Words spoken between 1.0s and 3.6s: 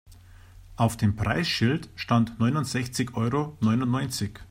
Preisschild stand neunundsechzig Euro